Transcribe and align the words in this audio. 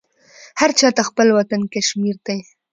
هر 0.59 0.69
چا 0.79 0.87
ته 0.95 1.01
خپل 1.09 1.27
وطن 1.37 1.61
کشمیر 1.73 2.15
دی 2.25 2.39